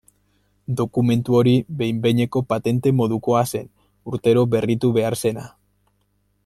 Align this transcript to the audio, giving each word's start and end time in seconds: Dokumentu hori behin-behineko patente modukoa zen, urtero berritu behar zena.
Dokumentu 0.79 1.35
hori 1.39 1.53
behin-behineko 1.81 2.43
patente 2.53 2.95
modukoa 3.03 3.45
zen, 3.55 3.71
urtero 4.13 4.47
berritu 4.55 4.95
behar 4.97 5.21
zena. 5.25 5.49